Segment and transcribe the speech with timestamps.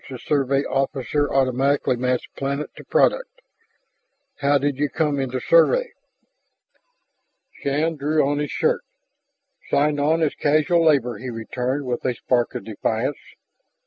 [0.09, 3.29] The Survey officer automatically matched planet to product.
[4.37, 5.91] "How did you come into Survey?"
[7.61, 8.81] Shann drew on his shirt.
[9.69, 13.19] "Signed on as casual labor," he returned with a spark of defiance.